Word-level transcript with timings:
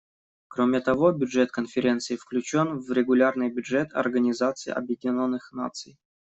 Кроме 0.47 0.79
того, 0.81 1.11
бюджет 1.11 1.51
Конференции 1.51 2.15
включен 2.15 2.79
в 2.79 2.91
регулярный 2.91 3.51
бюджет 3.53 3.93
Организации 3.93 4.71
Объединенных 4.71 5.51
Наций. 5.51 5.99